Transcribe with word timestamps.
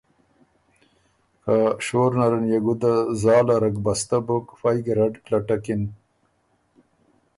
که 1.45 1.55
شور 1.85 2.11
نرن 2.19 2.43
يې 2.51 2.59
ګُده 2.65 2.93
زاله 3.21 3.55
رګ 3.61 3.61
رګبسته 3.73 4.17
بُک 4.25 4.45
فئ 4.59 4.77
ګیرډ 4.85 5.13
پلټکِن۔ 5.25 5.81